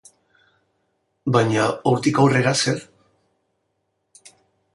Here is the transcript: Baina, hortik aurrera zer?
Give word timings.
Baina, 1.35 1.67
hortik 1.91 2.23
aurrera 2.25 2.55
zer? 2.65 2.81